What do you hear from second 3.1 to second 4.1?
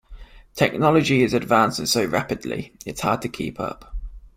to keep up.